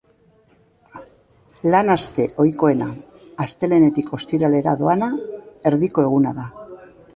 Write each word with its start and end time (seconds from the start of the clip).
Lan-aste 1.75 2.25
ohikoena, 2.45 2.87
astelehenetik 3.47 4.11
ostiralera 4.21 4.75
doana, 4.83 5.13
erdiko 5.73 6.09
eguna 6.09 6.37
da. 6.43 6.51